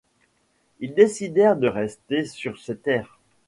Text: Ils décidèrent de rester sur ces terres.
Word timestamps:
Ils 0.79 0.95
décidèrent 0.95 1.57
de 1.57 1.67
rester 1.67 2.25
sur 2.25 2.57
ces 2.59 2.75
terres. 2.75 3.19